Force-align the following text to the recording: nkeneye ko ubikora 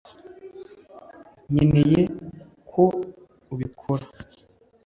nkeneye 1.51 2.01
ko 2.71 2.83
ubikora 3.53 4.05